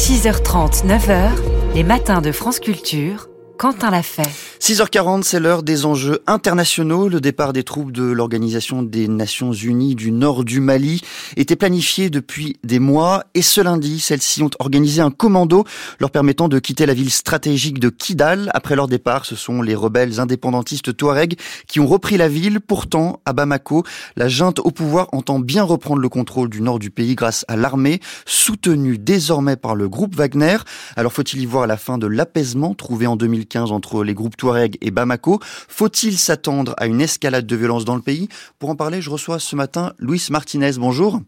6h30, 0.00 0.86
9h, 0.86 1.74
les 1.74 1.84
matins 1.84 2.22
de 2.22 2.32
France 2.32 2.58
Culture. 2.58 3.29
Quentin 3.60 3.90
l'a 3.90 4.02
fait. 4.02 4.22
6h40, 4.58 5.22
c'est 5.22 5.38
l'heure 5.38 5.62
des 5.62 5.84
enjeux 5.84 6.22
internationaux. 6.26 7.10
Le 7.10 7.20
départ 7.20 7.52
des 7.52 7.62
troupes 7.62 7.92
de 7.92 8.04
l'Organisation 8.04 8.82
des 8.82 9.06
Nations 9.06 9.52
Unies 9.52 9.94
du 9.94 10.12
nord 10.12 10.44
du 10.44 10.60
Mali 10.60 11.02
était 11.36 11.56
planifié 11.56 12.08
depuis 12.08 12.58
des 12.64 12.78
mois 12.78 13.24
et 13.34 13.42
ce 13.42 13.60
lundi, 13.60 14.00
celles-ci 14.00 14.42
ont 14.42 14.50
organisé 14.60 15.02
un 15.02 15.10
commando 15.10 15.64
leur 15.98 16.10
permettant 16.10 16.48
de 16.48 16.58
quitter 16.58 16.86
la 16.86 16.94
ville 16.94 17.10
stratégique 17.10 17.80
de 17.80 17.90
Kidal. 17.90 18.50
Après 18.54 18.76
leur 18.76 18.88
départ, 18.88 19.26
ce 19.26 19.36
sont 19.36 19.60
les 19.60 19.74
rebelles 19.74 20.20
indépendantistes 20.20 20.96
Touareg 20.96 21.38
qui 21.66 21.80
ont 21.80 21.86
repris 21.86 22.16
la 22.16 22.28
ville. 22.28 22.60
Pourtant, 22.60 23.20
à 23.26 23.34
Bamako, 23.34 23.84
la 24.16 24.28
junte 24.28 24.60
au 24.60 24.70
pouvoir 24.70 25.08
entend 25.12 25.38
bien 25.38 25.64
reprendre 25.64 26.00
le 26.00 26.08
contrôle 26.08 26.48
du 26.48 26.62
nord 26.62 26.78
du 26.78 26.90
pays 26.90 27.14
grâce 27.14 27.44
à 27.46 27.56
l'armée, 27.56 28.00
soutenue 28.24 28.96
désormais 28.96 29.56
par 29.56 29.74
le 29.74 29.86
groupe 29.90 30.16
Wagner. 30.16 30.56
Alors 30.96 31.12
faut-il 31.12 31.42
y 31.42 31.46
voir 31.46 31.66
la 31.66 31.76
fin 31.76 31.98
de 31.98 32.06
l'apaisement 32.06 32.74
trouvé 32.74 33.06
en 33.06 33.16
2015 33.16 33.49
entre 33.56 34.04
les 34.04 34.14
groupes 34.14 34.36
Touareg 34.36 34.78
et 34.80 34.90
Bamako. 34.90 35.40
Faut-il 35.42 36.18
s'attendre 36.18 36.74
à 36.78 36.86
une 36.86 37.00
escalade 37.00 37.46
de 37.46 37.56
violence 37.56 37.84
dans 37.84 37.96
le 37.96 38.02
pays? 38.02 38.28
Pour 38.58 38.70
en 38.70 38.76
parler, 38.76 39.02
je 39.02 39.10
reçois 39.10 39.38
ce 39.38 39.56
matin 39.56 39.92
Luis 39.98 40.28
Martinez. 40.30 40.72
Bonjour. 40.78 41.20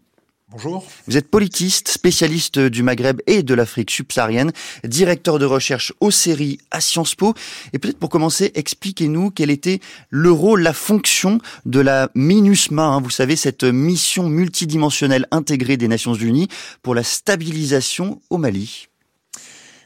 Bonjour. 0.51 0.85
Vous 1.07 1.17
êtes 1.17 1.31
politiste, 1.31 1.87
spécialiste 1.87 2.59
du 2.59 2.83
Maghreb 2.83 3.21
et 3.25 3.41
de 3.41 3.55
l'Afrique 3.55 3.89
subsaharienne, 3.89 4.51
directeur 4.83 5.39
de 5.39 5.45
recherche 5.45 5.93
au 5.99 6.11
séries 6.11 6.59
à 6.69 6.79
Sciences 6.79 7.15
Po. 7.15 7.33
Et 7.73 7.79
peut-être 7.79 7.97
pour 7.97 8.09
commencer, 8.09 8.51
expliquez-nous 8.53 9.31
quel 9.31 9.49
était 9.49 9.79
le 10.11 10.31
rôle, 10.31 10.61
la 10.61 10.73
fonction 10.73 11.39
de 11.65 11.79
la 11.79 12.09
MINUSMA, 12.13 12.83
hein, 12.83 13.01
vous 13.01 13.09
savez, 13.09 13.35
cette 13.35 13.63
mission 13.63 14.29
multidimensionnelle 14.29 15.27
intégrée 15.31 15.77
des 15.77 15.87
Nations 15.87 16.13
Unies 16.13 16.49
pour 16.83 16.93
la 16.93 17.03
stabilisation 17.03 18.21
au 18.29 18.37
Mali. 18.37 18.89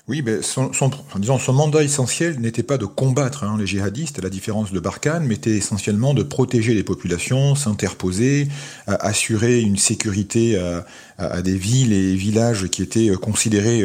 Oui, 0.08 0.22
mais 0.26 0.42
son, 0.42 0.72
son, 0.72 0.90
disons, 1.18 1.38
son 1.38 1.52
mandat 1.52 1.84
essentiel 1.84 2.40
n'était 2.40 2.64
pas 2.64 2.78
de 2.78 2.86
combattre 2.86 3.44
hein, 3.44 3.58
les 3.60 3.68
djihadistes, 3.68 4.20
à 4.20 4.22
la 4.22 4.30
différence 4.30 4.72
de 4.72 4.80
Barkhane, 4.80 5.26
mais 5.26 5.36
était 5.36 5.58
essentiellement 5.58 6.14
de 6.14 6.24
protéger 6.24 6.74
les 6.74 6.84
populations, 6.84 7.56
s'interposer, 7.56 8.48
assurer 8.88 9.60
une 9.60 9.76
sécurité 9.76 10.58
à, 11.18 11.42
des 11.42 11.58
villes 11.58 11.94
et 11.94 12.16
villages 12.16 12.68
qui 12.68 12.84
étaient 12.84 13.10
euh, 13.10 13.18
considérés 13.18 13.84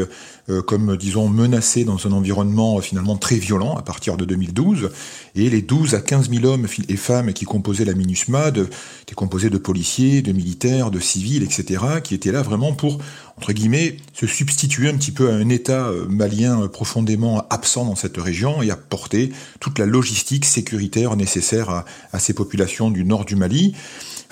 euh, 0.51 0.61
comme, 0.61 0.97
disons, 0.97 1.29
menacés 1.29 1.85
dans 1.85 2.07
un 2.07 2.13
environnement 2.13 2.79
euh, 2.79 2.81
finalement 2.81 3.17
très 3.17 3.37
violent 3.37 3.75
à 3.77 3.83
partir 3.83 4.17
de 4.17 4.25
2012. 4.25 4.91
Et 5.35 5.49
les 5.49 5.63
12 5.63 5.95
à 5.95 6.01
15 6.01 6.31
000 6.31 6.45
hommes 6.45 6.67
et 6.89 6.97
femmes 6.97 7.33
qui 7.33 7.45
composaient 7.47 7.87
la 7.87 7.95
MINUSMA 7.95 8.49
étaient 8.49 9.15
composés 9.15 9.49
de 9.49 9.59
policiers, 9.59 10.21
de 10.21 10.33
militaires, 10.33 10.91
de 10.91 11.01
civils, 11.01 11.43
etc., 11.43 11.85
qui 12.03 12.15
étaient 12.15 12.33
là 12.33 12.43
vraiment 12.43 12.75
pour, 12.75 12.99
entre 13.39 13.53
guillemets, 13.53 13.97
se 14.13 14.27
substituer 14.27 14.89
un 14.89 14.97
petit 14.97 15.13
peu 15.13 15.31
à 15.31 15.35
un 15.35 15.49
État 15.49 15.91
malien 16.09 16.69
profondément 16.69 17.47
absent 17.49 17.87
dans 17.87 17.97
cette 17.97 18.19
région 18.19 18.63
et 18.63 18.71
apporter 18.71 19.33
toute 19.59 19.79
la 19.79 19.87
logistique 19.87 20.45
sécuritaire 20.45 21.17
nécessaire 21.17 21.71
à, 21.71 21.85
à 22.13 22.19
ces 22.19 22.35
populations 22.35 22.91
du 22.91 23.05
nord 23.05 23.25
du 23.25 23.37
Mali 23.37 23.75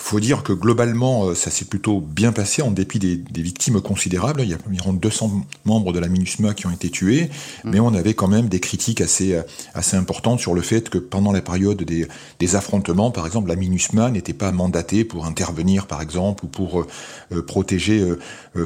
faut 0.01 0.21
dire 0.21 0.43
que 0.43 0.53
globalement, 0.53 1.27
euh, 1.27 1.35
ça 1.35 1.51
s'est 1.51 1.67
plutôt 1.67 2.01
bien 2.01 2.33
passé 2.33 2.63
en 2.63 2.71
dépit 2.71 2.99
des, 2.99 3.21
victimes 3.41 3.81
considérables. 3.81 4.41
Il 4.43 4.49
y 4.49 4.55
a 4.55 4.59
environ 4.67 4.93
200 4.93 5.47
membres 5.65 5.93
de 5.93 5.99
la 5.99 6.09
MINUSMA 6.09 6.55
qui 6.55 6.67
ont 6.67 6.71
été 6.71 6.91
tués, 6.91 7.31
mm. 7.65 7.71
mais 7.71 7.81
on 7.81 7.95
avait 7.95 8.15
quand 8.15 8.29
même 8.29 8.49
des 8.49 8.61
critiques 8.61 9.01
assez, 9.01 9.35
euh, 9.35 9.43
assez 9.75 9.97
importantes 9.97 10.41
sur 10.41 10.55
le 10.55 10.63
fait 10.63 10.89
que 10.89 10.99
pendant 10.99 11.33
la 11.33 11.43
période 11.43 11.83
des, 11.83 12.09
des 12.39 12.57
affrontements, 12.57 13.11
par 13.11 13.27
exemple, 13.27 13.49
la 13.49 13.57
MINUSMA 13.57 14.11
n'était 14.11 14.33
pas 14.33 14.53
mandatée 14.53 15.05
pour 15.05 15.27
intervenir, 15.27 15.87
par 15.87 16.01
exemple, 16.03 16.45
ou 16.45 16.49
pour 16.49 16.81
euh, 17.33 17.43
protéger 17.43 18.05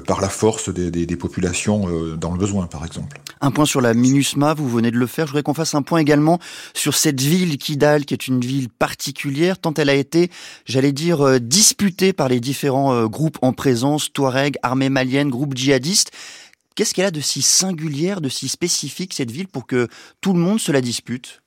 par 0.07 0.21
la 0.21 0.29
force 0.29 0.73
des, 0.73 0.91
des, 0.91 1.07
des 1.07 1.17
populations 1.17 1.87
dans 2.17 2.33
le 2.33 2.39
besoin, 2.39 2.67
par 2.67 2.85
exemple. 2.85 3.21
Un 3.41 3.51
point 3.51 3.67
sur 3.67 3.81
la 3.81 3.93
MINUSMA, 3.93 4.55
vous 4.55 4.69
venez 4.69 4.91
de 4.91 4.97
le 4.97 5.07
faire. 5.07 5.27
Je 5.27 5.33
voudrais 5.33 5.43
qu'on 5.43 5.55
fasse 5.55 5.75
un 5.75 5.83
point 5.83 5.99
également 5.99 6.39
sur 6.73 6.95
cette 6.95 7.21
ville, 7.21 7.59
Kidal, 7.59 8.05
qui 8.05 8.15
est 8.15 8.27
une 8.27 8.41
ville 8.41 8.69
particulière, 8.69 9.59
tant 9.59 9.75
elle 9.75 9.91
a 9.91 9.95
été, 9.95 10.31
j'allais 10.65 10.93
dire, 10.93 11.24
euh, 11.25 11.39
disputée 11.39 12.13
par 12.13 12.29
les 12.29 12.41
différents 12.41 12.95
euh, 12.95 13.07
groupes 13.07 13.39
en 13.43 13.53
présence, 13.53 14.13
Touareg, 14.13 14.57
armée 14.63 14.89
malienne, 14.89 15.31
groupes 15.31 15.57
djihadistes. 15.57 16.11
Qu'est-ce 16.75 16.95
qu'elle 16.95 17.07
a 17.07 17.11
de 17.11 17.21
si 17.21 17.43
singulière, 17.43 18.21
de 18.21 18.29
si 18.29 18.49
spécifique, 18.49 19.15
cette 19.15 19.31
ville, 19.31 19.49
pour 19.49 19.67
que 19.67 19.89
tout 20.21 20.33
le 20.33 20.41
monde 20.41 20.61
se 20.61 20.73
la 20.73 20.81
dispute? 20.81 21.43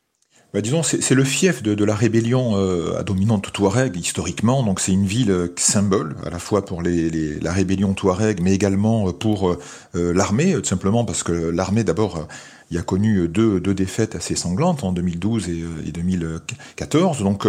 Bah, 0.53 0.61
disons, 0.61 0.81
c'est 0.83 1.13
le 1.13 1.23
fief 1.25 1.61
de, 1.61 1.83
la 1.83 1.93
rébellion 1.93 2.55
euh, 2.55 2.97
à 2.97 3.03
dominante 3.03 3.51
touareg 3.51 3.95
historiquement. 3.97 4.63
Donc 4.63 4.79
c'est 4.79 4.93
une 4.93 5.05
ville 5.05 5.51
symbole 5.57 6.15
à 6.25 6.29
la 6.29 6.39
fois 6.39 6.63
pour 6.63 6.81
la 6.81 7.51
rébellion 7.51 7.93
touareg, 7.93 8.41
mais 8.41 8.53
également 8.53 9.11
pour 9.11 9.57
l'armée, 9.93 10.53
tout 10.53 10.63
simplement 10.63 11.03
parce 11.03 11.23
que 11.23 11.33
l'armée 11.33 11.83
d'abord 11.83 12.27
il 12.69 12.77
a 12.77 12.81
connu 12.81 13.27
deux, 13.27 13.59
deux 13.59 13.73
défaites 13.73 14.15
assez 14.15 14.35
sanglantes 14.35 14.83
en 14.83 14.91
2012 14.91 15.49
et, 15.49 15.63
et 15.87 15.91
2014. 15.91 17.23
Donc 17.23 17.45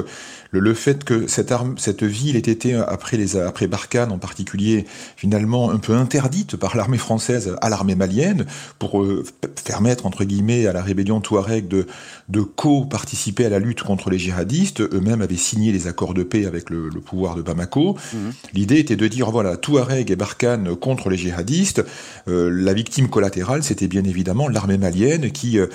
le, 0.50 0.60
le, 0.60 0.74
fait 0.74 1.02
que 1.02 1.26
cette, 1.26 1.50
arme, 1.50 1.74
cette 1.76 2.04
ville 2.04 2.36
ait 2.36 2.38
été, 2.38 2.74
après, 2.74 3.16
les, 3.16 3.36
après 3.36 3.66
Barkhane 3.66 4.12
en 4.12 4.18
particulier, 4.18 4.84
finalement 5.16 5.70
un 5.70 5.78
peu 5.78 5.94
interdite 5.94 6.56
par 6.56 6.76
l'armée 6.76 6.98
française 6.98 7.56
à 7.60 7.68
l'armée 7.68 7.96
malienne, 7.96 8.46
pour 8.78 9.02
euh, 9.02 9.24
permettre, 9.64 10.06
entre 10.06 10.24
guillemets, 10.24 10.66
à 10.66 10.72
la 10.72 10.82
rébellion 10.82 11.20
touareg 11.20 11.66
de, 11.66 11.86
de 12.28 12.40
co-participer 12.40 13.46
à 13.46 13.48
la 13.48 13.58
lutte 13.58 13.82
contre 13.82 14.10
les 14.10 14.18
djihadistes, 14.18 14.80
eux-mêmes 14.80 15.22
avaient 15.22 15.36
signé 15.36 15.72
les 15.72 15.88
accords 15.88 16.14
de 16.14 16.22
paix 16.22 16.46
avec 16.46 16.70
le, 16.70 16.88
le 16.88 17.00
pouvoir 17.00 17.34
de 17.34 17.42
Bamako. 17.42 17.96
Mmh. 18.12 18.16
L'idée 18.54 18.78
était 18.78 18.96
de 18.96 19.08
dire, 19.08 19.30
voilà, 19.30 19.56
Touareg 19.56 20.10
et 20.10 20.16
Barkhane 20.16 20.76
contre 20.76 21.10
les 21.10 21.16
djihadistes, 21.16 21.84
euh, 22.28 22.50
la 22.50 22.72
victime 22.72 23.08
collatérale, 23.08 23.64
c'était 23.64 23.88
bien 23.88 24.04
évidemment 24.04 24.48
l'armée 24.48 24.78
malienne 24.78 25.07
qui, 25.16 25.58
euh, 25.58 25.66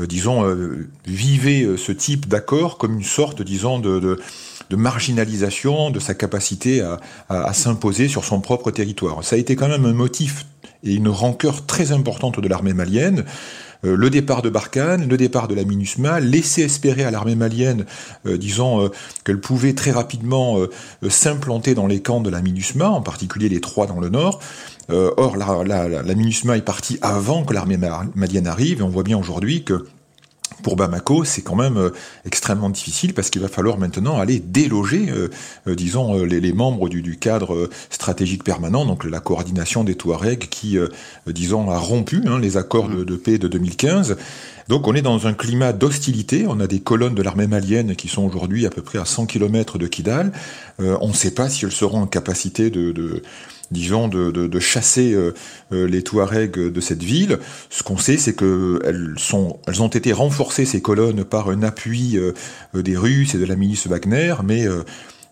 euh, 0.00 0.06
disons, 0.06 0.44
euh, 0.44 0.88
vivait 1.06 1.66
ce 1.76 1.92
type 1.92 2.26
d'accord 2.26 2.78
comme 2.78 2.94
une 2.94 3.04
sorte, 3.04 3.42
disons, 3.42 3.78
de, 3.78 4.18
marginalisation 4.72 5.90
de 5.90 5.98
sa 5.98 6.14
capacité 6.14 6.80
à, 6.80 7.00
à, 7.28 7.52
s'imposer 7.52 8.06
sur 8.06 8.24
son 8.24 8.40
propre 8.40 8.70
territoire. 8.70 9.24
Ça 9.24 9.34
a 9.34 9.38
été 9.38 9.56
quand 9.56 9.68
même 9.68 9.84
un 9.84 9.92
motif 9.92 10.46
et 10.84 10.94
une 10.94 11.08
rancœur 11.08 11.66
très 11.66 11.90
importante 11.90 12.38
de 12.38 12.48
l'armée 12.48 12.72
malienne 12.72 13.24
le 13.82 14.10
départ 14.10 14.42
de 14.42 14.50
Barkhane, 14.50 15.08
le 15.08 15.16
départ 15.16 15.48
de 15.48 15.54
la 15.54 15.64
MINUSMA, 15.64 16.20
laisser 16.20 16.60
espérer 16.60 17.02
à 17.02 17.10
l'armée 17.10 17.34
malienne, 17.34 17.86
disons, 18.26 18.90
qu'elle 19.24 19.40
pouvait 19.40 19.72
très 19.72 19.90
rapidement 19.90 20.58
s'implanter 21.08 21.74
dans 21.74 21.86
les 21.86 22.02
camps 22.02 22.20
de 22.20 22.28
la 22.28 22.42
MINUSMA, 22.42 22.90
en 22.90 23.00
particulier 23.00 23.48
les 23.48 23.62
trois 23.62 23.86
dans 23.86 23.98
le 23.98 24.10
nord, 24.10 24.40
euh, 24.92 25.10
or, 25.16 25.36
la, 25.36 25.64
la, 25.64 26.02
la, 26.02 26.14
MINUSMA 26.14 26.56
est 26.56 26.62
partie 26.62 26.98
avant 27.02 27.44
que 27.44 27.54
l'armée 27.54 27.78
malienne 28.14 28.46
arrive, 28.46 28.80
et 28.80 28.82
on 28.82 28.88
voit 28.88 29.02
bien 29.02 29.18
aujourd'hui 29.18 29.64
que 29.64 29.86
pour 30.62 30.76
Bamako, 30.76 31.24
c'est 31.24 31.40
quand 31.40 31.56
même 31.56 31.78
euh, 31.78 31.90
extrêmement 32.26 32.68
difficile 32.68 33.14
parce 33.14 33.30
qu'il 33.30 33.40
va 33.40 33.48
falloir 33.48 33.78
maintenant 33.78 34.18
aller 34.18 34.40
déloger, 34.40 35.08
euh, 35.08 35.28
disons, 35.74 36.22
les, 36.24 36.40
les, 36.40 36.52
membres 36.52 36.88
du, 36.88 37.00
du, 37.00 37.16
cadre 37.18 37.70
stratégique 37.88 38.44
permanent, 38.44 38.84
donc 38.84 39.04
la 39.04 39.20
coordination 39.20 39.84
des 39.84 39.94
Touaregs 39.94 40.48
qui, 40.50 40.76
disons, 41.26 41.70
a 41.70 41.78
rompu 41.78 42.22
hein, 42.26 42.38
les 42.38 42.56
accords 42.56 42.88
de, 42.88 43.04
de, 43.04 43.16
paix 43.16 43.38
de 43.38 43.48
2015. 43.48 44.16
Donc 44.68 44.86
on 44.86 44.94
est 44.94 45.02
dans 45.02 45.26
un 45.26 45.32
climat 45.32 45.72
d'hostilité, 45.72 46.44
on 46.46 46.60
a 46.60 46.66
des 46.66 46.80
colonnes 46.80 47.14
de 47.14 47.22
l'armée 47.22 47.46
malienne 47.46 47.96
qui 47.96 48.08
sont 48.08 48.22
aujourd'hui 48.22 48.66
à 48.66 48.70
peu 48.70 48.82
près 48.82 48.98
à 48.98 49.04
100 49.04 49.26
km 49.26 49.78
de 49.78 49.86
Kidal, 49.86 50.32
on 50.78 51.08
ne 51.08 51.12
sait 51.12 51.32
pas 51.32 51.48
si 51.48 51.64
elles 51.64 51.72
seront 51.72 52.02
en 52.02 52.06
capacité 52.06 52.70
de, 52.70 52.92
de 52.92 53.22
disons, 53.70 54.08
de, 54.08 54.30
de, 54.30 54.46
de 54.46 54.60
chasser 54.60 55.12
euh, 55.12 55.32
euh, 55.72 55.86
les 55.86 56.02
Touaregs 56.02 56.58
de 56.58 56.80
cette 56.80 57.02
ville. 57.02 57.38
Ce 57.68 57.82
qu'on 57.82 57.98
sait, 57.98 58.16
c'est 58.16 58.34
qu'elles 58.34 59.14
elles 59.66 59.82
ont 59.82 59.88
été 59.88 60.12
renforcées 60.12 60.64
ces 60.64 60.82
colonnes 60.82 61.24
par 61.24 61.50
un 61.50 61.62
appui 61.62 62.18
euh, 62.18 62.32
des 62.74 62.96
Russes 62.96 63.34
et 63.34 63.38
de 63.38 63.44
la 63.44 63.56
milice 63.56 63.86
Wagner, 63.86 64.34
mais 64.44 64.66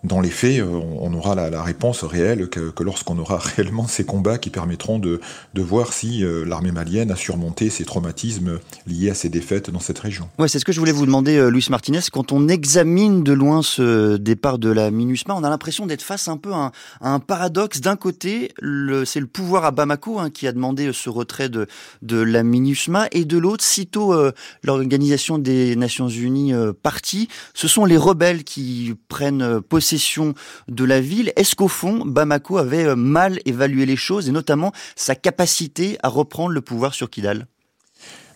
dans 0.05 0.21
les 0.21 0.31
faits, 0.31 0.61
euh, 0.61 0.81
on 1.01 1.13
aura 1.13 1.35
la, 1.35 1.63
réponse 1.63 2.05
réelle 2.05 2.49
que, 2.49 2.73
lorsqu'on 2.83 3.19
aura 3.19 3.39
réellement 3.57 3.89
ces 3.89 4.05
combats 4.05 4.39
qui 4.39 4.51
permettront 4.51 4.99
de, 4.99 5.21
de 5.55 5.63
voir 5.63 5.93
si 5.93 6.25
euh, 6.25 6.45
l'armée 6.45 6.71
malienne 6.71 7.11
a 7.11 7.17
surmonté 7.17 7.69
ces 7.69 7.85
traumatismes 7.85 8.61
liés 8.87 9.11
à 9.11 9.15
ces 9.15 9.29
défaites 9.29 9.71
dans 9.71 9.81
cette 9.81 9.99
région. 9.99 10.29
Ouais, 10.39 10.47
c'est 10.47 10.61
ce 10.61 10.65
que 10.65 10.71
je 10.71 10.79
voulais 10.79 10.93
vous 10.93 11.07
demander, 11.07 11.37
euh, 11.37 11.51
Luis 11.51 11.67
Martinez. 11.69 12.01
Quand 12.13 12.31
on 12.31 12.47
examine 12.49 13.25
de 13.25 13.33
loin 13.33 13.63
ce 13.63 14.17
départ 14.17 14.59
de 14.59 14.71
la 14.71 14.93
MINUSMA, 14.93 15.35
on 15.35 15.43
a 15.43 15.51
l'impression 15.51 15.87
d'être 15.87 16.03
face 16.03 16.29
un 16.29 16.37
peu 16.37 16.53
à 16.53 16.71
un, 17.01 17.19
paradoxe. 17.19 17.81
D'un 17.81 17.97
côté, 17.97 18.53
c'est 19.05 19.21
le 19.21 19.27
pouvoir 19.27 19.65
à 19.65 19.73
Bamako 19.73 20.21
hein, 20.21 20.31
qui 20.31 20.47
a 20.47 20.53
demandé 20.53 20.93
ce 20.93 21.11
retrait 21.11 21.49
de, 21.49 21.67
de 22.03 22.19
la 22.19 22.45
MINUSMA, 22.45 23.09
et 23.11 23.25
de 23.25 23.37
l'autre, 23.37 23.65
sitôt 23.65 24.15
l'Organisation 24.63 25.39
des 25.39 25.75
Nations 25.77 26.09
Unies 26.09 26.53
partie, 26.83 27.29
ce 27.55 27.67
sont 27.67 27.85
les 27.85 27.97
rebelles 27.97 28.45
qui 28.45 28.95
prennent 29.09 29.61
possession 29.61 29.88
de 30.69 30.85
la 30.85 31.01
ville. 31.01 31.33
Est-ce 31.37 31.55
qu'au 31.55 31.69
fond, 31.69 32.05
Bamako 32.05 32.59
avait 32.59 32.85
euh, 32.85 32.97
mal 32.97 33.41
évalué 33.45 33.87
les 33.87 33.97
choses 33.97 34.29
et 34.29 34.33
notamment 34.33 34.73
sa 34.97 35.15
capacité 35.15 35.99
à 36.03 36.09
reprendre 36.09 36.51
le 36.51 36.61
pouvoir 36.61 36.95
sur 36.95 37.11
Kidal? 37.11 37.47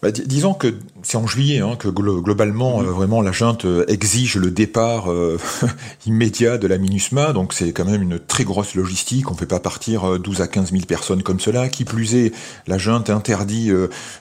Bah, 0.02 0.10
disons 0.10 0.52
que 0.52 0.74
c'est 1.04 1.16
en 1.16 1.28
juillet 1.28 1.60
hein, 1.60 1.76
que 1.78 1.86
globalement, 1.86 2.80
euh, 2.80 2.86
vraiment, 2.86 3.22
la 3.22 3.30
junte 3.30 3.64
euh, 3.66 3.84
exige 3.86 4.34
le 4.34 4.50
départ 4.50 5.12
euh, 5.12 5.38
immédiat 6.06 6.58
de 6.58 6.66
la 6.66 6.76
MINUSMA. 6.76 7.32
Donc 7.32 7.52
c'est 7.52 7.72
quand 7.72 7.84
même 7.84 8.02
une 8.02 8.18
très 8.18 8.42
grosse 8.42 8.74
logistique. 8.74 9.30
On 9.30 9.34
ne 9.34 9.38
peut 9.38 9.46
pas 9.46 9.60
partir 9.60 10.18
12 10.18 10.40
à 10.40 10.48
15 10.48 10.72
000 10.72 10.84
personnes 10.86 11.22
comme 11.22 11.38
cela. 11.38 11.68
Qui 11.68 11.84
plus 11.84 12.16
est, 12.16 12.32
la 12.66 12.78
junte 12.78 13.10
interdit 13.10 13.70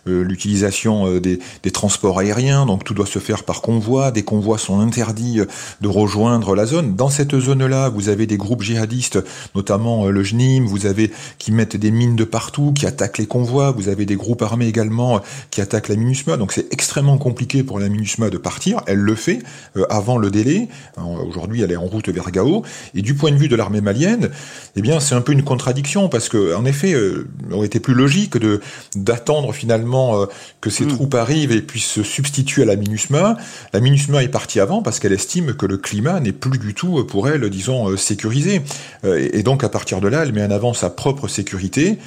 l'utilisation 0.05 1.19
des, 1.19 1.39
des, 1.63 1.71
transports 1.71 2.19
aériens. 2.19 2.65
Donc 2.65 2.83
tout 2.83 2.93
doit 2.93 3.05
se 3.05 3.19
faire 3.19 3.43
par 3.43 3.61
convoi. 3.61 4.11
Des 4.11 4.23
convois 4.23 4.57
sont 4.57 4.79
interdits 4.79 5.39
de 5.81 5.87
rejoindre 5.87 6.55
la 6.55 6.65
zone. 6.65 6.95
Dans 6.95 7.09
cette 7.09 7.37
zone-là, 7.37 7.89
vous 7.89 8.09
avez 8.09 8.27
des 8.27 8.37
groupes 8.37 8.61
djihadistes, 8.61 9.19
notamment 9.55 10.07
le 10.07 10.23
JNIM. 10.23 10.65
Vous 10.65 10.85
avez 10.85 11.11
qui 11.39 11.51
mettent 11.51 11.77
des 11.77 11.91
mines 11.91 12.15
de 12.15 12.23
partout, 12.23 12.71
qui 12.73 12.85
attaquent 12.85 13.17
les 13.17 13.27
convois. 13.27 13.71
Vous 13.71 13.89
avez 13.89 14.05
des 14.05 14.15
groupes 14.15 14.41
armés 14.41 14.67
également 14.67 15.21
qui 15.49 15.61
attaquent 15.61 15.70
la 15.73 15.95
MINUSMA. 15.95 16.37
Donc 16.37 16.51
c'est 16.51 16.71
extrêmement 16.73 17.17
compliqué 17.17 17.63
pour 17.63 17.79
la 17.79 17.89
MINUSMA 17.89 18.29
de 18.29 18.37
partir. 18.37 18.81
Elle 18.87 18.99
le 18.99 19.15
fait 19.15 19.39
euh, 19.77 19.85
avant 19.89 20.17
le 20.17 20.29
délai. 20.31 20.67
Aujourd'hui, 20.97 21.61
elle 21.61 21.71
est 21.71 21.77
en 21.77 21.85
route 21.85 22.09
vers 22.09 22.31
Gao. 22.31 22.63
Et 22.95 23.01
du 23.01 23.15
point 23.15 23.31
de 23.31 23.37
vue 23.37 23.47
de 23.47 23.55
l'armée 23.55 23.81
malienne, 23.81 24.29
eh 24.75 24.81
bien, 24.81 24.99
c'est 24.99 25.15
un 25.15 25.21
peu 25.21 25.31
une 25.31 25.43
contradiction 25.43 26.09
parce 26.09 26.29
que, 26.29 26.55
en 26.55 26.65
effet, 26.65 26.93
euh, 26.93 27.27
il 27.47 27.53
aurait 27.53 27.67
été 27.67 27.79
plus 27.79 27.93
logique 27.93 28.37
de 28.37 28.61
d'attendre 28.95 29.53
finalement 29.53 30.21
euh, 30.21 30.25
que 30.59 30.69
ces 30.69 30.85
hmm. 30.85 30.89
troupes 30.89 31.15
arrivent 31.15 31.51
et 31.51 31.61
puissent 31.61 31.85
se 31.85 32.03
substituer 32.03 32.63
à 32.63 32.65
la 32.65 32.75
MINUSMA. 32.75 33.37
La 33.73 33.79
MINUSMA 33.79 34.23
est 34.23 34.29
partie 34.29 34.59
avant 34.59 34.81
parce 34.81 34.99
qu'elle 34.99 35.13
estime 35.13 35.53
que 35.53 35.65
le 35.65 35.77
climat 35.77 36.19
n'est 36.19 36.31
plus 36.31 36.57
du 36.57 36.73
tout 36.73 37.03
pour 37.05 37.27
elle, 37.29 37.49
disons, 37.49 37.95
sécurisé. 37.97 38.61
et 39.03 39.43
donc, 39.43 39.63
à 39.63 39.69
partir 39.69 40.01
de 40.01 40.07
là, 40.07 40.23
elle 40.23 40.33
met 40.33 40.43
en 40.43 40.51
avant 40.51 40.73
sa 40.73 40.89
propre 40.89 41.27
sécurité, 41.27 41.97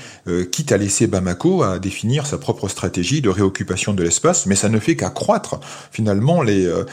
quitte 0.52 0.72
à 0.72 0.76
laisser 0.76 1.06
Bamako 1.06 1.62
à 1.62 1.78
définir 1.78 2.26
sa 2.26 2.38
propre 2.38 2.68
stratégie 2.68 3.20
de 3.20 3.28
réoccupation 3.28 3.53
de 3.94 4.02
l'espace, 4.02 4.46
mais 4.46 4.56
ça 4.56 4.68
ne 4.68 4.78
fait 4.78 4.96
qu'accroître 4.96 5.60
finalement 5.90 6.42
les, 6.42 6.66
euh, 6.66 6.84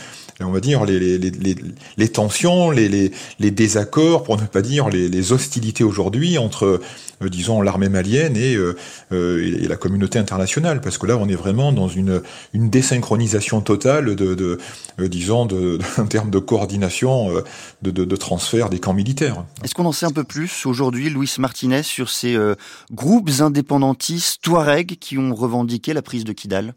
on 0.44 0.52
va 0.52 0.60
dire 0.60 0.86
les, 0.86 2.10
tensions, 2.10 2.72
les, 2.72 3.12
désaccords, 3.40 4.24
pour 4.24 4.38
ne 4.38 4.46
pas 4.46 4.62
dire 4.62 4.90
les, 4.90 5.32
hostilités 5.32 5.84
aujourd'hui 5.84 6.38
entre, 6.38 6.82
euh, 7.22 7.30
disons, 7.30 7.62
l'armée 7.62 7.90
malienne 7.90 8.36
et, 8.36 8.56
euh, 8.56 8.76
et, 9.12 9.68
la 9.68 9.76
communauté 9.76 10.20
internationale, 10.20 10.82
parce 10.82 10.98
que 10.98 11.06
là, 11.06 11.18
on 11.18 11.28
est 11.28 11.36
vraiment 11.36 11.72
dans 11.72 11.88
une, 11.88 12.22
désynchronisation 12.54 13.62
totale 13.62 14.16
de, 14.16 14.58
disons, 15.00 15.48
en 15.98 16.06
termes 16.08 16.32
de 16.32 16.40
coordination, 16.40 17.32
de, 17.82 18.16
transfert 18.16 18.70
des 18.70 18.80
camps 18.80 18.94
militaires. 18.94 19.46
Est-ce 19.64 19.74
qu'on 19.74 19.86
en 19.86 19.92
sait 19.92 20.06
un 20.06 20.12
peu 20.12 20.24
plus 20.24 20.66
aujourd'hui, 20.66 21.10
Luis 21.10 21.34
Martinez, 21.40 21.84
sur 21.84 22.10
ces 22.10 22.38
groupes 22.92 23.30
indépendantistes 23.40 24.42
Touareg 24.42 24.98
qui 25.00 25.18
ont 25.18 25.34
revendiqué 25.34 25.94
la 25.94 26.02
prise 26.02 26.24
de 26.24 26.34
Kidal? 26.34 26.74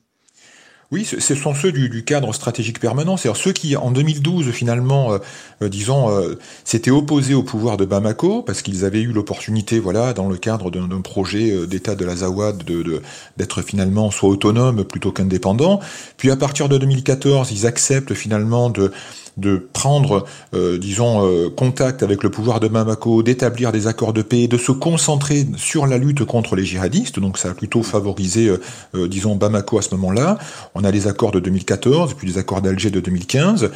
Oui, 0.95 1.05
ce 1.05 1.35
sont 1.35 1.55
ceux 1.55 1.73
du, 1.73 2.05
cadre 2.05 2.33
stratégique 2.33 2.79
permanent, 2.79 3.17
c'est-à-dire 3.17 3.43
ceux 3.43 3.53
qui, 3.53 3.75
en 3.75 3.91
2012, 3.91 4.53
finalement, 4.53 5.13
euh, 5.13 5.19
euh, 5.61 5.69
disons, 5.69 6.09
euh, 6.09 6.39
s'étaient 6.63 6.93
opposés 6.93 7.35
au 7.35 7.43
pouvoir 7.43 7.77
de 7.77 7.85
Bamako 7.85 8.43
parce 8.43 8.63
qu'ils 8.63 8.85
avaient 8.85 9.01
eu 9.01 9.11
l'opportunité, 9.11 9.81
voilà, 9.81 10.13
dans 10.13 10.29
le 10.29 10.37
cadre 10.37 10.71
d'un 10.71 11.01
projet 11.01 11.67
d'État 11.67 11.97
de 11.97 12.05
l'Azawad, 12.05 12.63
d'être 13.37 13.63
finalement 13.63 14.13
soit 14.13 14.29
autonome 14.29 14.85
plutôt 14.85 15.11
qu'indépendant. 15.11 15.81
Puis 16.17 16.31
à 16.31 16.37
partir 16.37 16.69
de 16.69 16.79
2014, 16.79 17.51
ils 17.51 17.67
acceptent 17.67 18.15
finalement 18.15 18.71
de 18.71 18.93
de 19.37 19.69
prendre, 19.73 20.25
euh, 20.55 20.79
disons, 20.79 21.27
euh, 21.27 21.51
contact 21.51 22.03
avec 22.03 22.23
le 22.23 22.31
pouvoir 22.31 22.61
de 22.61 22.69
Bamako, 22.69 23.23
d'établir 23.23 23.73
des 23.73 23.87
accords 23.87 24.13
de 24.13 24.23
paix, 24.23 24.47
de 24.47 24.59
se 24.59 24.73
concentrer 24.73 25.47
sur 25.57 25.87
la 25.87 25.99
lutte 25.99 26.25
contre 26.25 26.57
les 26.57 26.65
djihadistes. 26.65 27.19
Donc 27.19 27.39
ça 27.39 27.51
a 27.51 27.55
plutôt 27.55 27.83
favorisé, 27.83 28.49
euh, 28.95 29.09
disons, 29.09 29.35
Bamako 29.35 29.79
à 29.79 29.83
ce 29.83 29.95
moment-là. 29.97 30.39
On 30.75 30.85
a 30.85 30.91
les 30.91 31.09
accords 31.09 31.33
de 31.33 31.41
2014, 31.41 32.15
puis 32.15 32.29
les 32.29 32.39
accords 32.39 32.63
d'Alger 32.63 32.91
de 32.91 33.01
2015. 33.01 33.71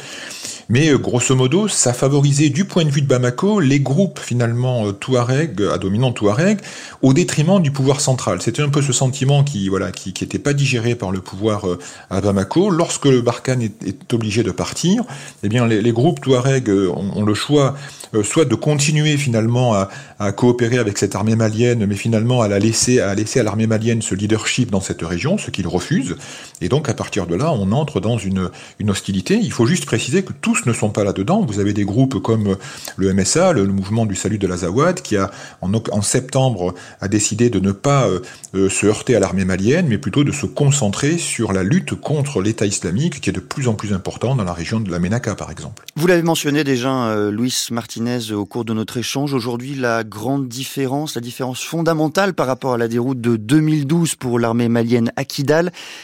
Mais 0.71 0.91
grosso 0.99 1.35
modo, 1.35 1.67
ça 1.67 1.93
favorisait 1.93 2.49
du 2.49 2.63
point 2.63 2.85
de 2.85 2.91
vue 2.91 3.01
de 3.01 3.07
Bamako 3.07 3.59
les 3.59 3.79
groupes 3.79 4.19
finalement 4.19 4.93
Touareg, 4.93 5.59
à 5.63 5.79
dominant 5.79 6.11
Touareg, 6.11 6.59
au 7.01 7.13
détriment 7.13 7.59
du 7.59 7.71
pouvoir 7.71 8.01
central. 8.01 8.39
C'était 8.39 8.61
un 8.61 8.69
peu 8.69 8.83
ce 8.83 8.93
sentiment 8.93 9.43
qui 9.43 9.67
voilà 9.67 9.91
qui 9.91 10.13
n'était 10.21 10.37
pas 10.37 10.53
digéré 10.53 10.93
par 10.93 11.09
le 11.09 11.21
pouvoir 11.21 11.65
à 12.11 12.21
Bamako. 12.21 12.69
Lorsque 12.69 13.05
le 13.05 13.21
Barkhane 13.21 13.63
est, 13.63 14.13
obligé 14.13 14.43
de 14.43 14.51
partir, 14.51 15.03
eh 15.43 15.49
bien, 15.49 15.65
les, 15.65 15.91
groupes 15.91 16.21
Touareg 16.21 16.69
euh, 16.69 16.89
ont, 16.89 17.23
le 17.25 17.33
choix 17.33 17.75
euh, 18.13 18.23
soit 18.23 18.45
de 18.45 18.55
continuer 18.55 19.17
finalement 19.17 19.73
à, 19.73 20.31
coopérer 20.33 20.77
avec 20.77 20.97
cette 20.97 21.15
armée 21.15 21.35
malienne, 21.35 21.85
mais 21.85 21.95
finalement 21.95 22.41
à 22.41 22.47
la 22.47 22.59
laisser 22.59 22.99
à 22.99 23.15
laisser 23.15 23.39
à 23.39 23.43
l'armée 23.43 23.67
malienne 23.67 24.01
ce 24.01 24.13
leadership 24.13 24.69
dans 24.69 24.81
cette 24.81 25.01
région, 25.01 25.37
ce 25.37 25.49
qu'ils 25.49 25.67
refusent. 25.67 26.17
Et 26.61 26.69
donc 26.69 26.89
à 26.89 26.93
partir 26.93 27.25
de 27.25 27.35
là, 27.35 27.51
on 27.53 27.71
entre 27.71 27.99
dans 28.01 28.17
une, 28.17 28.49
une 28.79 28.89
hostilité. 28.89 29.39
Il 29.41 29.51
faut 29.51 29.65
juste 29.65 29.85
préciser 29.85 30.23
que 30.23 30.33
tous 30.33 30.58
ne 30.67 30.73
sont 30.73 30.89
pas 30.89 31.03
là-dedans. 31.03 31.45
Vous 31.45 31.59
avez 31.59 31.73
des 31.73 31.85
groupes 31.85 32.21
comme 32.21 32.57
le 32.97 33.13
MSA, 33.13 33.53
le, 33.53 33.65
mouvement 33.65 34.05
du 34.05 34.15
salut 34.15 34.37
de 34.37 34.47
l'Azawad, 34.47 35.01
qui 35.01 35.17
a 35.17 35.31
en, 35.61 36.01
septembre 36.01 36.73
a 37.01 37.07
décidé 37.07 37.49
de 37.49 37.59
ne 37.59 37.71
pas 37.71 38.07
euh, 38.53 38.69
se 38.69 38.85
heurter 38.85 39.15
à 39.15 39.19
l'armée 39.19 39.45
malienne, 39.45 39.87
mais 39.87 39.97
plutôt 39.97 40.23
de 40.23 40.31
se 40.31 40.45
concentrer 40.45 41.17
sur 41.17 41.53
la 41.53 41.63
lutte 41.63 41.95
contre 41.95 42.41
l'État 42.41 42.65
islamique, 42.65 43.21
qui 43.21 43.29
est 43.29 43.33
de 43.33 43.39
plus 43.39 43.67
en 43.67 43.73
plus 43.73 43.93
important 43.93 44.35
dans 44.35 44.43
la 44.43 44.53
région 44.53 44.79
de 44.79 44.91
la 44.91 44.99
Ménaka 44.99 45.35
par 45.35 45.51
exemple. 45.51 45.85
Vous 45.95 46.07
l'avez 46.07 46.23
mentionné 46.23 46.63
déjà, 46.63 47.07
euh, 47.07 47.31
Luis 47.31 47.67
Martinez, 47.71 48.31
au 48.31 48.45
cours 48.45 48.65
de 48.65 48.73
notre 48.73 48.97
échange. 48.97 49.33
Aujourd'hui, 49.33 49.75
la 49.75 50.03
grande 50.03 50.47
différence, 50.47 51.15
la 51.15 51.21
différence 51.21 51.63
fondamentale 51.63 52.33
par 52.33 52.47
rapport 52.47 52.73
à 52.73 52.77
la 52.77 52.87
déroute 52.87 53.21
de 53.21 53.35
2012 53.35 54.15
pour 54.15 54.39
l'armée 54.39 54.69
malienne 54.69 55.11
à 55.15 55.23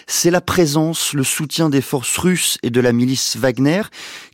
c'est 0.08 0.32
la 0.32 0.42
présence, 0.42 1.14
le 1.14 1.24
soutien 1.24 1.70
des 1.70 1.82
forces 1.82 2.18
russes 2.18 2.58
et 2.64 2.70
de 2.70 2.80
la 2.80 2.94
milice 2.94 3.38
Wagner. 3.38 3.82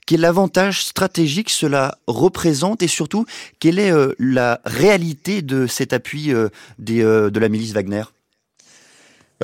Quel 0.06 0.26
avantage 0.26 0.84
stratégique 0.84 1.50
cela 1.50 1.98
représente 2.08 2.82
et 2.82 2.88
surtout, 2.88 3.26
quelle 3.60 3.80
est 3.80 3.92
euh, 3.92 4.14
la 4.20 4.60
réalité 4.66 5.42
de 5.42 5.68
cet 5.68 5.94
appui 5.94 6.34
euh, 6.34 6.50
des, 6.80 7.02
de 7.02 7.40
la 7.40 7.50
milice 7.50 7.74
Wagner? 7.74 8.04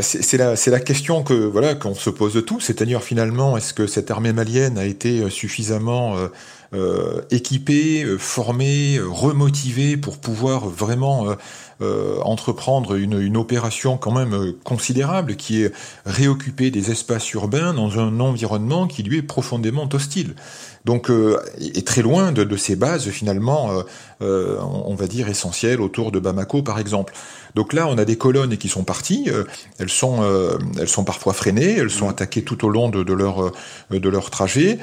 C'est 0.02 0.38
la, 0.38 0.80
question 0.80 1.24
que 1.24 1.34
voilà 1.34 1.76
qu'on 1.76 1.96
se 1.96 2.10
pose 2.10 2.44
tous, 2.46 2.60
c'est-à-dire 2.60 3.02
finalement, 3.02 3.58
est-ce 3.58 3.74
que 3.74 3.88
cette 3.88 4.12
armée 4.12 4.34
malienne 4.34 4.78
a 4.78 4.86
été 4.86 5.22
euh, 5.22 5.30
suffisamment 5.30 6.18
euh, 6.18 6.28
euh, 6.74 7.22
équipée, 7.32 8.06
formée, 8.20 9.00
remotivée 9.00 9.98
pour 9.98 10.18
pouvoir 10.18 10.68
vraiment 10.68 11.28
entreprendre 11.80 12.96
une, 12.96 13.38
opération 13.38 13.98
quand 13.98 14.12
même 14.12 14.54
considérable 14.66 15.36
qui 15.36 15.64
est 15.64 15.72
réoccuper 16.06 16.70
des 16.72 16.92
espaces 16.92 17.32
urbains 17.34 17.74
dans 17.74 18.00
un 18.00 18.20
environnement 18.20 18.88
qui 18.88 19.04
lui 19.04 19.20
est 19.20 19.22
profondément 19.22 19.88
hostile? 19.94 20.36
Donc, 20.84 21.10
est 21.60 21.88
très 21.88 22.02
loin 22.02 22.34
de, 22.34 22.44
de 22.44 22.58
ces 22.58 22.76
bases 22.76 23.08
finalement, 23.10 23.70
on 24.20 24.96
va 24.96 25.08
dire 25.08 25.30
essentielles 25.30 25.80
autour 25.80 26.12
de 26.12 26.20
Bamako 26.20 26.64
par 26.64 26.80
exemple. 26.80 27.14
Donc 27.58 27.74
là, 27.74 27.88
on 27.88 27.98
a 27.98 28.06
des 28.06 28.18
colonnes 28.18 28.56
qui 28.56 28.70
sont 28.70 28.84
parties. 28.84 29.30
Euh, 29.30 29.44
elles 29.80 29.90
sont, 29.90 30.22
euh, 30.22 30.60
elles 30.80 30.88
sont 30.88 31.04
parfois 31.04 31.34
freinées. 31.34 31.76
Elles 31.80 31.90
sont 31.90 32.08
attaquées 32.08 32.44
tout 32.44 32.64
au 32.64 32.70
long 32.70 32.88
de, 32.88 33.02
leur 33.12 33.46
euh, 33.46 33.52
de 33.90 34.10
leur 34.10 34.30
trajet, 34.30 34.78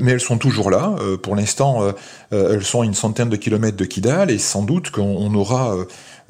mais 0.00 0.12
elles 0.12 0.20
sont 0.20 0.38
toujours 0.38 0.70
là. 0.70 0.94
pour 1.22 1.34
l'instant, 1.34 1.82
elles 2.30 2.62
sont 2.62 2.82
à 2.82 2.84
une 2.84 2.94
centaine 2.94 3.28
de 3.28 3.36
kilomètres 3.36 3.76
de 3.76 3.84
Kidal 3.84 4.30
et 4.30 4.38
sans 4.38 4.62
doute 4.62 4.90
qu'on 4.90 5.34
aura 5.34 5.76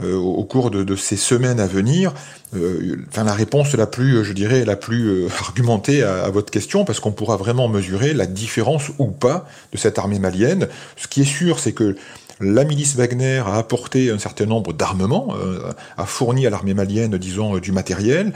au 0.03 0.45
cours 0.45 0.71
de, 0.71 0.97
ces 0.97 1.17
semaines 1.17 1.61
à 1.61 1.67
venir, 1.67 2.15
enfin 2.55 3.25
la 3.25 3.35
réponse 3.35 3.75
la 3.75 3.87
plus, 3.87 4.25
je 4.25 4.33
dirais, 4.33 4.65
la 4.65 4.77
plus 4.77 5.27
argumentée 5.41 6.03
à, 6.03 6.31
votre 6.31 6.51
question, 6.51 6.85
parce 6.85 7.01
qu'on 7.01 7.13
pourra 7.13 7.37
vraiment 7.37 7.69
mesurer 7.69 8.15
la 8.15 8.27
différence 8.27 8.91
ou 8.99 9.09
pas 9.09 9.47
de 9.73 9.79
cette 9.79 9.99
armée 9.99 10.19
malienne. 10.19 10.69
Ce 10.97 11.09
qui 11.09 11.23
est 11.23 11.33
sûr, 11.37 11.59
c'est 11.59 11.73
que 11.73 11.97
la 12.43 12.65
milice 12.65 12.97
Wagner 12.97 13.43
a 13.47 13.55
apporté 13.55 14.11
un 14.11 14.19
certain 14.19 14.47
nombre 14.47 14.73
d'armements, 14.73 15.35
euh, 15.37 15.73
a 15.97 16.07
fourni 16.07 16.47
à 16.47 16.51
l'armée 16.51 16.75
malienne, 16.75 17.17
disons, 17.17 17.57
euh, 17.57 17.61
du 17.61 17.73
matériel. 17.73 18.33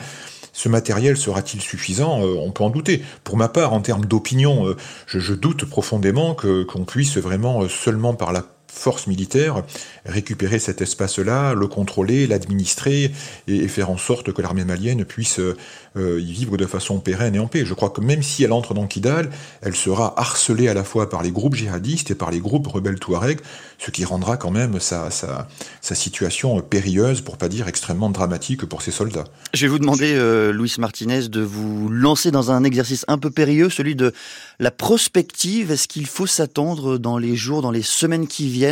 Ce 0.53 0.69
matériel 0.69 1.17
sera-t-il 1.17 1.61
suffisant? 1.61 2.23
Euh, 2.23 2.37
On 2.39 2.51
peut 2.51 2.65
en 2.65 2.71
douter. 2.71 3.03
Pour 3.25 3.37
ma 3.37 3.49
part, 3.49 3.73
en 3.73 3.81
termes 3.81 4.07
d'opinion, 4.07 4.75
je, 5.07 5.35
doute 5.35 5.67
profondément 5.67 6.35
qu'on 6.35 6.85
puisse 6.85 7.19
vraiment 7.19 7.69
seulement 7.69 8.15
par 8.15 8.33
la 8.33 8.45
force 8.77 9.07
militaire 9.07 9.63
récupérer 10.05 10.59
cet 10.59 10.81
espace-là, 10.81 11.55
le 11.55 11.67
contrôler, 11.67 12.27
l'administrer 12.27 13.11
et, 13.49 13.69
faire 13.69 13.91
en 13.91 13.97
sorte 13.97 14.33
que 14.33 14.43
l'armée 14.43 14.65
malienne 14.65 15.05
puisse 15.05 15.41
euh, 15.41 16.21
y 16.21 16.33
vivre 16.33 16.57
de 16.57 16.67
façon 16.67 17.01
pérenne 17.01 17.35
et 17.35 17.39
en 17.39 17.49
paix. 17.49 17.65
Je 17.65 17.75
crois 17.75 17.91
que 17.91 18.01
même 18.01 18.23
si 18.23 18.45
elle 18.45 18.53
entre 18.53 18.75
dans 18.75 18.87
Kidal, 18.87 19.31
elle 19.63 19.75
sera 19.75 20.19
harcelée 20.21 20.69
à 20.69 20.75
la 20.75 20.85
fois 20.85 21.09
par 21.09 21.23
les 21.23 21.31
groupes 21.31 21.55
djihadistes 21.55 22.11
et 22.11 22.15
par 22.15 22.31
les 22.31 22.41
groupes 22.41 22.67
rebelles 22.67 23.01
Touareg, 23.01 23.41
ce 23.79 23.91
qui 23.91 24.05
rendra 24.05 24.37
quand 24.37 24.51
même 24.51 24.79
sa, 24.81 25.11
sa, 25.11 25.49
sa 25.81 25.95
situation 25.95 26.61
périlleuse, 26.61 27.21
pour 27.21 27.37
pas 27.37 27.49
dire 27.49 27.69
extrêmement 27.69 28.11
dramatique 28.11 28.65
pour 28.67 28.83
ces 28.83 28.91
soldats. 28.91 29.25
Je 29.55 29.63
vais 29.63 29.69
vous 29.69 29.79
demander, 29.79 30.13
euh, 30.15 30.53
Luis 30.53 30.75
Martinez, 30.79 31.29
de 31.29 31.41
vous 31.41 31.89
lancer 31.89 32.31
dans 32.31 32.51
un 32.51 32.65
exercice 32.65 33.05
un 33.09 33.19
peu 33.19 33.31
périlleux, 33.31 33.71
celui 33.71 33.95
de 33.95 34.13
la 34.59 34.71
prospective. 34.71 35.71
Est-ce 35.71 35.89
qu'il 35.89 36.07
faut 36.07 36.27
s'attendre 36.27 36.99
dans 36.99 37.19
les 37.19 37.37
jours, 37.37 37.63
dans 37.63 37.71
les 37.71 37.83
semaines 37.83 38.27
qui 38.27 38.49
viennent, 38.49 38.66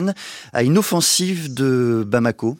à 0.52 0.62
une 0.62 0.78
offensive 0.78 1.52
de 1.54 2.04
Bamako 2.06 2.58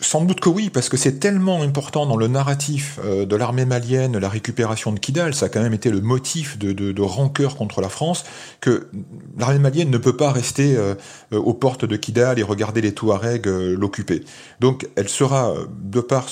sans 0.00 0.24
doute 0.24 0.40
que 0.40 0.48
oui, 0.48 0.70
parce 0.70 0.88
que 0.88 0.96
c'est 0.96 1.18
tellement 1.18 1.62
important 1.62 2.06
dans 2.06 2.16
le 2.16 2.28
narratif 2.28 2.98
euh, 3.04 3.24
de 3.24 3.36
l'armée 3.36 3.64
malienne, 3.64 4.18
la 4.18 4.28
récupération 4.28 4.92
de 4.92 4.98
Kidal, 4.98 5.34
ça 5.34 5.46
a 5.46 5.48
quand 5.48 5.62
même 5.62 5.74
été 5.74 5.90
le 5.90 6.00
motif 6.00 6.58
de, 6.58 7.02
rancœur 7.02 7.56
contre 7.56 7.80
la 7.80 7.88
France, 7.88 8.24
que 8.60 8.88
l'armée 9.38 9.58
malienne 9.58 9.90
ne 9.90 9.98
peut 9.98 10.16
pas 10.16 10.32
rester 10.32 10.76
euh, 10.76 10.94
euh, 11.32 11.38
aux 11.38 11.54
portes 11.54 11.84
de 11.84 11.96
Kidal 11.96 12.38
et 12.38 12.42
regarder 12.42 12.80
les 12.80 12.92
Touaregs 12.92 13.46
l'occuper. 13.46 14.24
Donc 14.60 14.88
elle 14.96 15.08
sera, 15.08 15.54
de 15.82 16.00
par 16.00 16.26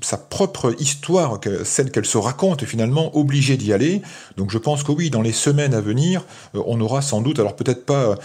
sa 0.00 0.16
propre 0.16 0.74
histoire, 0.78 1.40
celle 1.64 1.90
qu'elle 1.90 2.04
se 2.04 2.18
raconte 2.18 2.64
finalement, 2.64 3.16
obligée 3.16 3.56
d'y 3.56 3.72
aller. 3.72 4.02
Donc 4.36 4.50
je 4.50 4.58
pense 4.58 4.82
que 4.82 4.92
oui, 4.92 5.10
dans 5.10 5.22
les 5.22 5.32
semaines 5.32 5.74
à 5.74 5.80
venir, 5.80 6.24
on 6.54 6.80
aura 6.80 7.02
sans 7.02 7.20
doute, 7.20 7.38
alors 7.38 7.56
peut-être 7.56 7.86
pas 7.86 8.16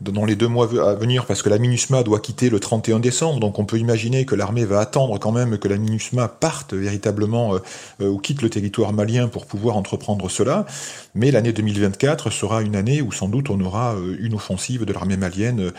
dans 0.00 0.24
les 0.24 0.36
deux 0.36 0.48
mois 0.48 0.68
à 0.88 0.94
venir, 0.94 1.26
parce 1.26 1.42
que 1.42 1.48
la 1.48 1.58
MINUSMA 1.58 2.02
doit 2.02 2.20
quitter 2.20 2.50
le 2.50 2.60
31 2.60 3.00
décembre, 3.00 3.33
donc 3.38 3.58
on 3.58 3.64
peut 3.64 3.78
imaginer 3.78 4.24
que 4.24 4.34
l'armée 4.34 4.64
va 4.64 4.80
attendre 4.80 5.18
quand 5.18 5.32
même 5.32 5.58
que 5.58 5.68
la 5.68 5.76
MINUSMA 5.76 6.28
parte 6.28 6.74
véritablement 6.74 7.54
euh, 7.54 7.58
euh, 8.00 8.08
ou 8.08 8.18
quitte 8.18 8.42
le 8.42 8.50
territoire 8.50 8.92
malien 8.92 9.28
pour 9.28 9.46
pouvoir 9.46 9.76
entreprendre 9.76 10.28
cela. 10.28 10.66
Mais 11.14 11.30
l'année 11.30 11.52
2024 11.52 12.30
sera 12.30 12.62
une 12.62 12.76
année 12.76 13.02
où 13.02 13.12
sans 13.12 13.28
doute 13.28 13.50
on 13.50 13.60
aura 13.60 13.94
euh, 13.94 14.16
une 14.20 14.34
offensive 14.34 14.84
de 14.84 14.92
l'armée 14.92 15.16
malienne 15.16 15.72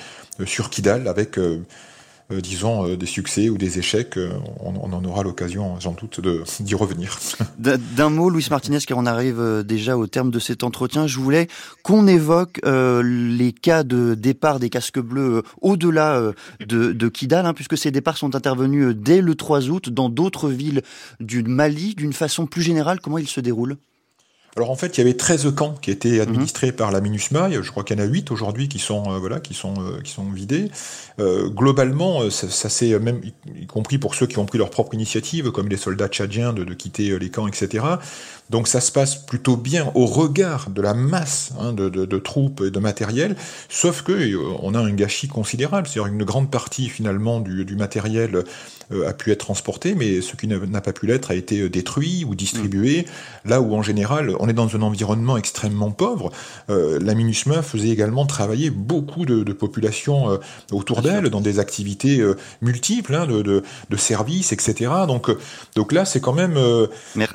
sur 0.46 0.70
Kidal 0.70 1.08
avec 1.08 1.40
disons, 2.30 2.88
euh, 2.88 2.98
des 2.98 3.06
succès 3.06 3.50
ou 3.50 3.58
des 3.58 3.80
échecs, 3.80 4.18
euh, 4.18 4.32
on, 4.60 4.76
en 4.76 5.06
aura 5.06 5.24
l'occasion, 5.24 5.80
sans 5.80 5.94
doute, 5.94 6.22
d'y 6.60 6.76
revenir. 6.76 7.20
D'un 7.60 8.10
mot, 8.10 8.30
Louis 8.30 8.46
Martinez, 8.50 8.80
car 8.80 8.98
on 8.98 9.06
arrive 9.06 9.64
déjà 9.66 9.98
au 9.98 10.08
terme 10.08 10.32
de 10.32 10.40
cet 10.40 10.64
entretien, 10.64 11.08
je 11.08 11.20
voulais 11.20 11.48
qu'on 11.84 12.08
évoque 12.08 12.60
les 12.64 13.54
cas 13.54 13.84
de 13.84 14.16
départ 14.16 14.60
des 14.60 14.70
casques 14.70 15.00
bleus 15.00 15.44
au-delà 15.62 16.32
de, 16.60 16.92
de, 16.92 17.08
Kidal, 17.10 17.46
hein, 17.46 17.54
puisque 17.54 17.78
ces 17.78 17.92
départs 17.92 18.18
sont 18.18 18.36
intervenus 18.36 18.96
dès 18.96 19.22
le 19.22 19.36
3 19.36 19.70
août 19.70 19.90
dans 19.90 20.10
d'autres 20.10 20.50
villes 20.50 20.82
du 21.20 21.44
Mali. 21.44 21.96
D'une 21.96 22.14
façon 22.14 22.48
plus 22.48 22.62
générale, 22.62 23.00
comment 23.02 23.18
ils 23.18 23.28
se 23.28 23.40
déroulent? 23.40 23.78
Alors 24.58 24.72
en 24.72 24.76
fait, 24.76 24.98
il 24.98 25.02
y 25.02 25.02
avait 25.02 25.16
13 25.16 25.54
camps 25.54 25.74
qui 25.74 25.92
étaient 25.92 26.22
administrés 26.22 26.72
par 26.72 26.92
la 26.92 27.02
MINUSMA. 27.02 27.50
Je 27.62 27.70
crois 27.72 27.84
qu'il 27.84 28.00
y 28.00 28.02
en 28.02 28.04
a 28.04 28.08
8 28.08 28.32
aujourd'hui 28.32 28.70
qui 28.70 28.80
sont 28.80 29.04
euh, 29.12 29.18
voilà 29.18 29.42
qui 29.42 29.54
sont 29.54 29.74
euh, 29.80 30.00
qui 30.02 30.12
sont 30.14 30.32
vidés. 30.32 30.72
Euh, 31.20 31.50
globalement, 31.50 32.30
ça, 32.30 32.50
ça 32.50 32.70
s'est 32.70 32.98
même 33.00 33.20
y 33.54 33.68
compris 33.68 33.98
pour 33.98 34.16
ceux 34.16 34.28
qui 34.28 34.38
ont 34.38 34.46
pris 34.46 34.58
leur 34.58 34.70
propre 34.70 34.94
initiative, 34.94 35.52
comme 35.52 35.68
les 35.68 35.76
soldats 35.76 36.08
tchadiens, 36.08 36.54
de, 36.54 36.64
de 36.64 36.74
quitter 36.74 37.20
les 37.20 37.30
camps, 37.30 37.48
etc. 37.48 37.84
Donc 38.50 38.68
ça 38.68 38.82
se 38.82 38.92
passe 38.92 39.16
plutôt 39.16 39.58
bien 39.58 39.92
au 39.96 40.06
regard 40.06 40.70
de 40.70 40.82
la 40.82 40.94
masse 40.94 41.52
hein, 41.60 41.74
de, 41.74 41.90
de, 41.90 42.06
de, 42.06 42.18
troupes 42.20 42.62
et 42.66 42.72
de 42.72 42.80
matériel, 42.80 43.36
sauf 43.70 44.02
que 44.04 44.36
on 44.62 44.74
a 44.76 44.80
un 44.80 44.92
gâchis 44.92 45.28
considérable. 45.28 45.88
C'est-à-dire 45.88 46.14
une 46.14 46.24
grande 46.24 46.52
partie 46.52 46.90
finalement 46.90 47.40
du, 47.40 47.66
du 47.66 47.76
matériel 47.76 48.44
a 48.92 49.14
pu 49.14 49.32
être 49.32 49.40
transporté, 49.40 49.96
mais 49.96 50.22
ce 50.22 50.36
qui 50.36 50.48
n'a 50.48 50.82
pas 50.82 50.94
pu 50.94 51.08
l'être 51.08 51.32
a 51.32 51.36
été 51.36 51.70
détruit 51.70 52.24
ou 52.24 52.36
distribué. 52.36 53.02
Mmh. 53.02 53.50
Là 53.50 53.62
où 53.62 53.74
en 53.74 53.82
général 53.82 54.36
on 54.40 54.48
est 54.48 54.54
dans 54.54 54.76
un 54.76 54.82
environnement 54.82 55.38
extrêmement 55.38 55.92
pauvre. 55.92 56.32
Euh, 56.70 57.00
la 57.02 57.16
MINUSMA 57.16 57.62
faisait 57.64 57.90
également 57.90 58.26
travailler 58.26 58.70
beaucoup 58.70 59.26
de, 59.26 59.44
de 59.44 59.54
populations 59.54 60.32
euh, 60.32 60.38
autour 60.72 61.02
d'elle 61.02 61.30
dans 61.30 61.42
des 61.42 61.60
activités 61.60 62.20
euh, 62.20 62.36
multiples, 62.62 63.16
hein, 63.16 63.26
de, 63.26 63.42
de, 63.42 63.64
de, 63.90 63.98
services, 63.98 64.52
etc. 64.52 64.92
Donc, 65.08 65.30
euh, 65.30 65.38
donc 65.76 65.92
là, 65.92 66.06
c'est 66.06 66.20
quand 66.20 66.34
même, 66.34 66.58
euh, 66.58 66.88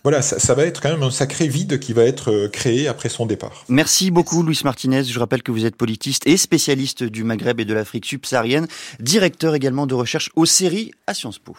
voilà, 0.03 0.23
ça, 0.23 0.39
ça, 0.39 0.55
va 0.55 0.65
être 0.65 0.81
quand 0.81 0.91
même 0.91 1.00
un 1.03 1.11
sacré 1.11 1.49
vide 1.49 1.79
qui 1.79 1.93
va 1.93 2.05
être 2.05 2.31
euh, 2.31 2.49
créé 2.49 2.89
après 2.89 3.09
son 3.09 3.27
départ. 3.27 3.65
Merci 3.69 4.11
beaucoup, 4.11 4.43
Luis 4.43 4.61
Martinez. 4.65 5.05
Je 5.05 5.19
rappelle 5.19 5.43
que 5.43 5.53
vous 5.53 5.65
êtes 5.65 5.77
politiste 5.77 6.27
et 6.27 6.37
spécialiste 6.37 7.05
du 7.05 7.25
Maghreb 7.25 7.61
et 7.61 7.65
de 7.65 7.75
l'Afrique 7.75 8.07
subsaharienne, 8.07 8.67
directeur 8.99 9.55
également 9.55 9.87
de 9.87 9.95
recherche 9.95 10.31
aux 10.37 10.47
séries 10.47 10.93
à 11.07 11.15
Sciences 11.15 11.39
Po. 11.39 11.57